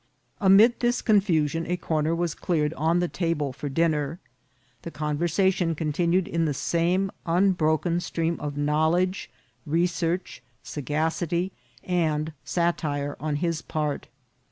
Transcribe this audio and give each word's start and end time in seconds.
Amid 0.39 0.79
this 0.79 0.99
confusion 1.03 1.67
a 1.67 1.77
corner 1.77 2.15
was 2.15 2.33
cleared 2.33 2.73
on 2.73 2.99
the 3.01 3.07
ta 3.07 3.35
ble 3.35 3.53
for 3.53 3.69
dinner. 3.69 4.17
The 4.81 4.89
conversation 4.89 5.75
continued 5.75 6.27
in 6.27 6.45
the 6.45 6.55
same 6.55 7.11
unbroken 7.27 7.99
stream 7.99 8.39
of 8.39 8.57
knowledge, 8.57 9.29
research, 9.63 10.41
sagacity, 10.63 11.51
and 11.83 12.33
satire 12.43 13.15
on 13.19 13.35
his 13.45 13.61
part. 13.61 14.07